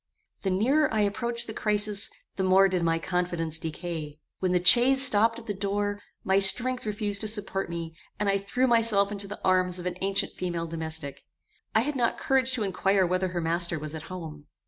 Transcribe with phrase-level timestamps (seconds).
[0.41, 4.17] The nearer I approached the crisis, the more did my confidence decay.
[4.39, 8.39] When the chaise stopped at the door, my strength refused to support me, and I
[8.39, 11.23] threw myself into the arms of an ancient female domestic.
[11.75, 14.47] I had not courage to inquire whether her master was at home.